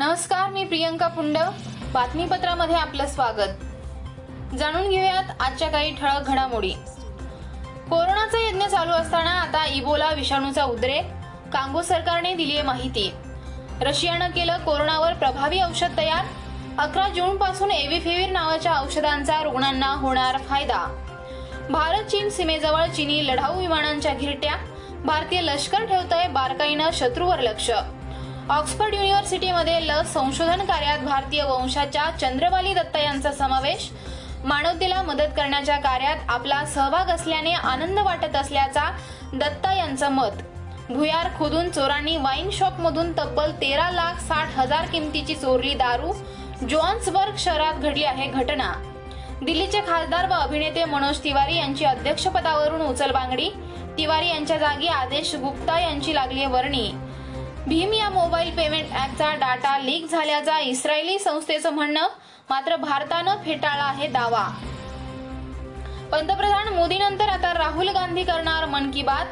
नमस्कार 0.00 0.50
मी 0.50 0.64
प्रियंका 0.64 1.08
पुंड 1.08 1.38
बातमीपत्रामध्ये 1.92 2.74
आपलं 2.74 3.06
स्वागत. 3.06 3.64
जाणून 4.54 4.88
घेऊयात 4.88 5.24
आजच्या 5.40 5.68
काही 5.68 5.96
ठळक 5.96 6.20
घडामोडी. 6.26 6.72
कोरोनाचा 7.90 8.48
यज्ञ 8.48 8.66
चालू 8.66 8.92
असताना 8.92 9.30
आता 9.30 9.66
इबोला 9.66 10.10
विषाणूचा 10.10 10.64
उद्रेक. 10.64 11.04
कांगो 11.52 11.82
सरकारने 11.82 12.34
दिली 12.34 12.52
आहे 12.52 12.62
माहिती. 12.62 13.12
रशियानं 13.80 14.30
केलं 14.30 14.58
कोरोनावर 14.58 15.12
प्रभावी 15.12 15.60
औषध 15.60 15.96
तयार. 15.96 16.24
अकरा 16.78 17.08
जून 17.08 17.36
पासून 17.36 17.70
एव्हिफेविर 17.70 18.30
नावाच्या 18.30 18.80
औषधांचा 18.80 19.42
रुग्णांना 19.42 19.94
होणार 19.94 20.38
फायदा. 20.38 21.06
भारत 21.70 22.04
चीन 22.04 22.30
सीमेजवळ 22.30 22.86
चीनी 22.86 23.26
लढाऊ 23.26 23.60
विमानांच्या 23.60 24.14
घिरट्या. 24.14 24.54
भारतीय 25.04 25.40
लष्कर 25.40 25.84
ठेवतंय 25.84 26.28
बारकाईनं 26.28 26.90
शत्रूवर 26.92 27.38
लक्ष. 27.38 27.70
ऑक्सफर्ड 28.50 28.94
युनिव्हर्सिटीमध्ये 28.94 29.80
लस 29.86 30.12
संशोधन 30.12 30.64
कार्यात 30.64 30.98
भारतीय 30.98 31.42
वंशाच्या 31.42 32.04
चंद्रवाली 32.20 32.72
दत्ता 32.74 32.98
यांचा 32.98 33.32
समावेश. 33.32 33.88
मानवतेला 34.44 35.02
मदत 35.02 35.34
करण्याच्या 35.36 35.76
कार्यात 35.76 36.16
आपला 36.28 36.64
सहभाग 36.64 37.10
असल्याने 37.10 37.52
आनंद 37.52 37.98
वाटत 37.98 38.36
असल्याचा 38.36 38.90
दत्ता 39.34 39.72
यांचं 39.74 40.12
मत. 40.12 40.42
भुयार 40.90 41.28
खोदून 41.38 41.70
चोरांनी 41.70 42.16
वाईन 42.16 42.50
शॉप 42.50 42.80
मधून 42.80 43.12
तब्बल 43.12 43.50
तेरा 43.52 43.90
लाख 43.90 44.20
साठ 44.20 44.56
हजार 44.56 44.86
किमतीची 44.86 45.34
चोरली 45.34 45.74
दारू 45.74 46.12
जोहान्सबर्ग 46.68 47.36
शहरात 47.38 47.74
घडली 47.74 48.04
आहे 48.04 48.26
घटना. 48.26 48.72
दिल्लीचे 49.42 49.80
खासदार 49.80 50.28
व 50.28 50.32
अभिनेते 50.32 50.84
मनोज 50.84 51.18
तिवारी 51.24 51.56
यांची 51.56 51.84
अध्यक्षपदावरून 51.84 52.80
उचलबांगडी. 52.80 53.50
तिवारी 53.98 54.28
यांच्या 54.28 54.56
जागी 54.56 54.86
आदेश 54.86 55.34
गुप्ता 55.34 55.78
यांची 55.80 56.14
लागली 56.14 56.42
आहे 56.42 56.52
वर्णी. 56.52 56.90
भीम 57.68 57.92
या 57.92 58.08
मोबाईल 58.10 58.50
पेमेंट 58.56 58.92
ऍपचा 58.92 59.34
डाटा 59.34 59.78
लीक 59.78 60.04
झाल्याचा 60.10 60.58
इस्रायली 60.58 61.18
संस्थेचं 61.18 61.70
म्हणणं 61.70 62.06
मात्र 62.50 62.76
भारतानं 62.76 63.36
फेटाळला 63.44 63.84
आहे 63.84 64.06
दावा. 64.08 64.44
पंतप्रधान 66.12 66.68
मोदीनंतर 66.68 67.28
आता 67.28 67.52
राहुल 67.54 67.88
गांधी 67.88 68.22
करणार 68.24 68.64
मन 68.64 68.90
की 68.90 69.02
बात. 69.02 69.26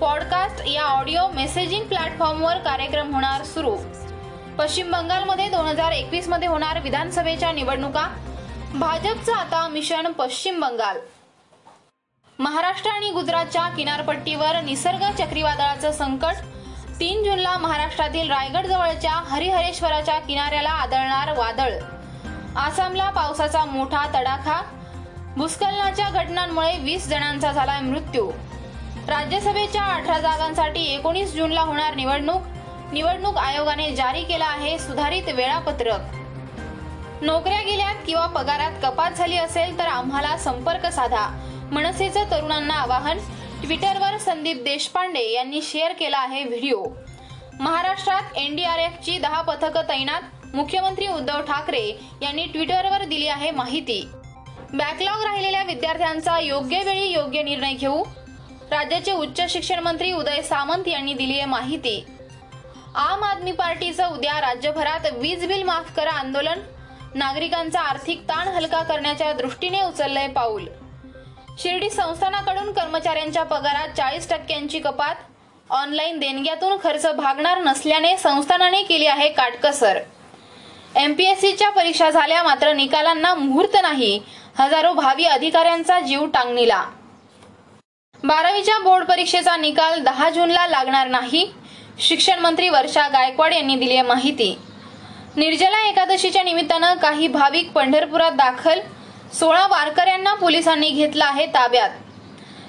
पॉडकास्ट 0.00 0.66
या 0.66 0.82
ऑडिओ 0.82 1.26
मेसेजिंग 1.28 1.84
प्लॅटफॉर्मवर 1.84 2.58
कार्यक्रम 2.58 3.14
होणार 3.14 3.44
सुरू. 3.44 3.76
पश्चिम 4.58 4.90
बंगालमध्ये 4.92 5.48
दोन 5.48 5.66
हजार 5.66 5.92
एकवीसमध्ये 5.92 6.48
होणार 6.48 6.80
विधानसभेच्या 6.80 7.52
निवडणुका. 7.52 8.06
भाजपचं 8.74 9.32
आता 9.32 9.66
मिशन 9.68 10.12
पश्चिम 10.12 10.60
बंगाल. 10.60 10.98
महाराष्ट्र 12.38 12.90
आणि 12.90 13.10
गुजरातच्या 13.10 13.68
किनारपट्टीवर 13.68 14.60
निसर्ग 14.60 15.10
चक्रीवादळाचं 15.18 15.92
संकट. 15.92 16.34
तीन 17.00 17.24
जूनला 17.24 17.56
महाराष्ट्रातील 17.56 18.30
रायगड 18.30 18.66
जवळच्या 18.66 19.12
हरिहरेश्वराच्या 19.12 20.18
किनाऱ्याला 20.18 20.70
आदळणार 20.70 21.38
वादळ. 21.38 21.72
आसामला 22.56 23.10
पावसाचा 23.10 23.64
मोठा 23.64 24.06
तडाखा. 24.06 24.62
भूस्खलनाच्या 25.36 26.10
घटनांमुळे 26.10 26.78
वीस 26.78 27.08
जणांचा 27.08 27.52
झाला 27.52 27.80
मृत्यू. 27.80 28.30
राज्यसभेच्या 29.08 29.82
अठरा 29.82 30.18
जागांसाठी 30.18 30.94
एकोणीस 30.94 31.34
जूनला 31.34 31.60
होणार 31.60 31.94
निवडणूक. 31.94 32.42
निवडणूक 32.92 33.36
आयोगाने 33.36 33.94
जारी 33.94 34.22
केला 34.22 34.46
आहे 34.46 34.78
सुधारित 34.78 35.28
वेळापत्रक. 35.34 36.00
नोकऱ्या 37.22 37.62
गेल्यात 37.62 37.94
किंवा 38.06 38.26
पगारात 38.26 38.72
कपात 38.82 39.10
झाली 39.10 39.38
असेल 39.38 39.78
तर 39.78 39.86
आम्हाला 39.86 40.36
संपर्क 40.36 40.86
साधा. 40.86 41.40
मनसेचं 41.72 42.24
तरुणांना 42.30 42.74
आवाहन. 42.74 43.18
ट्विटरवर 43.62 44.18
संदीप 44.18 44.62
देशपांडे 44.62 45.32
यांनी 45.32 45.62
शेअर 45.62 45.92
केला 45.92 46.18
आहे 46.18 46.44
व्हिडिओ. 46.44 46.84
महाराष्ट्रात 47.60 48.36
एनडीआरएफची 48.36 49.18
दहा 49.18 49.40
पथकं 49.42 49.82
तैनात 49.88 50.54
मुख्यमंत्री 50.54 51.08
उद्धव 51.08 51.40
ठाकरे 51.40 51.98
यांनी 52.22 52.44
ट्विटरवर 52.44 53.04
दिली 53.04 53.28
आहे 53.28 53.50
माहिती. 53.50 54.08
बॅकलॉग 54.74 55.22
राहिलेल्या 55.22 55.62
विद्यार्थ्यांचा 55.62 56.38
योग्य 56.40 56.82
वेळी 56.82 57.08
योग्य 57.08 57.42
निर्णय 57.42 57.72
घेऊ. 57.72 58.04
राज्याचे 58.70 59.12
उच्च 59.12 59.52
शिक्षण 59.52 59.78
मंत्री 59.78 60.12
उदय 60.12 60.42
सामंत 60.42 60.88
यांनी 60.88 61.14
दिली 61.14 61.32
आहे 61.32 61.44
माहिती. 61.44 62.04
आम 62.94 63.24
आदमी 63.24 63.52
पार्टीचं 63.52 64.08
उद्या 64.08 64.40
राज्यभरात 64.40 65.12
वीज 65.12 65.46
बिल 65.46 65.62
माफ 65.62 65.94
करा 65.96 66.10
आंदोलन. 66.10 66.60
नागरिकांचा 67.14 67.80
आर्थिक 67.80 68.20
ताण 68.20 68.48
हलका 68.48 68.82
करण्याच्या 68.82 69.32
दृष्टीने 69.32 69.80
उचललंय 69.80 70.28
पाऊल. 70.28 70.66
शिर्डी 71.58 71.88
संस्थानाकडून 71.90 72.72
कर्मचाऱ्यांच्या 72.72 73.42
पगारात 73.42 73.88
चाळीस 73.96 74.28
टक्क्यांची 74.30 74.78
कपात. 74.78 75.14
ऑनलाईन 75.70 76.18
देणग्यातून 76.18 76.76
खर्च 76.82 77.06
भागणार 77.06 77.58
नसल्याने 77.62 78.16
संस्थानाने 78.16 78.82
केली 78.82 79.06
आहे 79.06 79.28
काटकसर. 79.28 79.98
एमपीएससीच्या 80.96 81.70
परीक्षा 81.70 82.10
झाल्या 82.10 82.42
मात्र 82.42 82.72
निकालांना 82.72 83.34
मुहूर्त 83.34 83.76
नाही. 83.82 84.20
हजारो 84.58 84.92
भावी 84.92 85.24
अधिकाऱ्यांचा 85.24 85.98
जीव 86.00 86.24
टांगणीला. 86.26 86.82
बारावीच्या 88.24 88.78
बोर्ड 88.78 89.04
परीक्षेचा 89.04 89.56
निकाल 89.56 90.02
दहा 90.04 90.28
जूनला 90.30 90.66
लागणार 90.66 91.08
नाही 91.08 91.46
शिक्षण 91.98 92.38
मंत्री 92.38 92.68
वर्षा 92.68 93.06
गायकवाड 93.08 93.52
यांनी 93.52 93.74
दिली 93.74 93.92
आहे 93.92 94.02
माहिती. 94.02 94.56
निर्जला 95.36 95.86
एकादशीच्या 95.88 96.42
निमित्तानं 96.42 96.94
काही 96.94 97.28
भाविक 97.28 97.70
पंढरपुरात 97.72 98.32
दाखल 98.32 98.80
सोळा 99.34 99.66
वारकऱ्यांना 99.66 100.34
पोलिसांनी 100.34 100.88
घेतला 100.88 101.24
आहे 101.24 101.46
ताब्यात. 101.46 101.90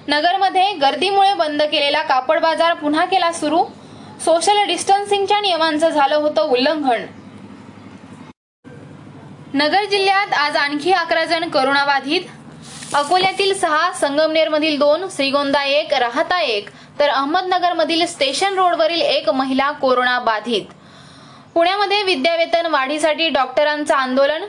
नगरमध्ये 0.08 0.72
गर्दीमुळे 0.74 1.34
बंद 1.34 1.62
केलेला 1.62 2.02
कापड 2.02 2.40
बाजार 2.40 2.74
पुन्हा 2.74 3.06
केला 3.06 3.32
सुरू. 3.32 3.64
सोशल 4.26 4.64
डिस्टन्सिंगच्या 4.68 5.40
नियमांचं 5.42 5.90
झालं 5.90 6.16
होतं 6.16 6.42
उल्लंघन. 6.42 7.06
नगर 9.54 9.86
जिल्ह्यात 9.86 10.34
आज 10.34 10.56
आणखी 10.58 10.92
अकरा 10.92 11.24
जण 11.26 11.50
करोनाबाधित. 11.50 12.22
अकोल्यातील 12.94 13.54
सहा 13.60 13.92
संगमनेरमधील 13.94 14.78
दोन 14.80 15.06
श्रीगोंदा 15.16 15.64
एक 15.64 15.94
राहता 15.94 16.40
एक 16.42 16.70
तर 17.00 17.10
अहमदनगरमधील 17.10 18.06
स्टेशन 18.06 18.54
रोडवरील 18.54 19.02
एक 19.02 19.30
महिला 19.30 19.72
कोरोना 19.72 20.20
बाधित 20.20 20.74
पुण्यामध्ये 21.54 22.02
विद्यावेतन 22.04 22.66
वाढीसाठी 22.66 23.30
डॉक्टरांचं 23.30 23.94
आंदोलन. 23.96 24.44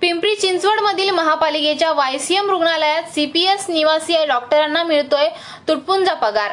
पिंपरी 0.00 0.34
चिंचवडमधील 0.34 1.10
महापालिकेच्या 1.10 1.92
वायसीएम 1.92 2.50
रुग्णालयात 2.50 3.10
सीपीएस 3.14 3.64
निवासी 3.68 4.24
डॉक्टरांना 4.26 4.82
मिळतोय 4.82 5.28
तुटपुंजा 5.68 6.14
पगार. 6.14 6.52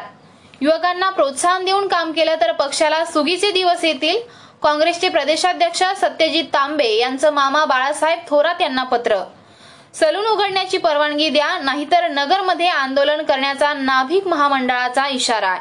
युवकांना 0.60 1.08
प्रोत्साहन 1.10 1.64
देऊन 1.64 1.86
काम 1.88 2.12
केलं 2.12 2.34
तर 2.40 2.52
पक्षाला 2.52 3.04
सुगीचे 3.04 3.50
दिवस 3.50 3.84
येतील. 3.84 4.18
काँग्रेसचे 4.62 5.08
प्रदेशाध्यक्ष 5.08 5.82
सत्यजित 5.96 6.44
तांबे 6.44 6.90
यांचं 6.96 7.32
मामा 7.32 7.64
बाळासाहेब 7.64 8.18
थोरात 8.28 8.60
यांना 8.60 8.82
पत्र. 8.82 9.22
सलून 9.94 10.26
उघडण्याची 10.26 10.78
परवानगी 10.78 11.28
द्या 11.28 11.58
नाहीतर 11.58 12.08
नगरमध्ये 12.08 12.68
आंदोलन 12.68 13.22
करण्याचा 13.22 13.72
नाभिक 13.74 14.26
महामंडळाचा 14.26 15.06
इशारा. 15.06 15.56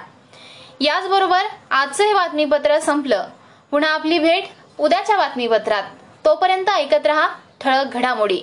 याचबरोबर 0.82 1.46
आजचं 1.72 2.04
हे 2.04 2.14
बातमीपत्र 2.14 2.80
संपलं. 2.80 3.28
पुन्हा 3.72 3.94
आपली 3.94 4.20
भेट 4.20 4.44
उद्याच्या 4.78 5.18
बातमीपत्रात. 5.18 5.84
तोपर्यंत 6.26 6.70
ऐकत 6.70 7.06
रहा 7.06 7.28
ठळक 7.62 7.94
घडामोडी. 7.94 8.40